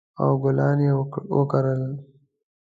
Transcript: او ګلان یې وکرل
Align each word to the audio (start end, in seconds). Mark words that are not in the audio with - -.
او 0.21 0.29
ګلان 0.43 0.79
یې 0.85 0.91
وکرل 1.37 1.81